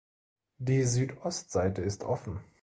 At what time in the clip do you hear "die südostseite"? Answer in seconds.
0.57-1.83